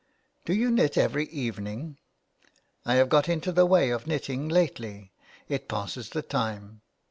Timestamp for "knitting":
4.07-4.49